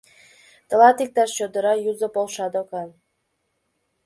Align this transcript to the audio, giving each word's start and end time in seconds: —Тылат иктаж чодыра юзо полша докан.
—Тылат 0.67 0.97
иктаж 1.03 1.29
чодыра 1.37 1.73
юзо 1.89 2.07
полша 2.15 2.47
докан. 2.53 2.89